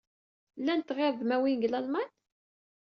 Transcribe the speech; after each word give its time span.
Llant 0.61 0.87
tɣirdmawin 0.89 1.57
deg 1.61 1.69
Lalman? 1.71 2.09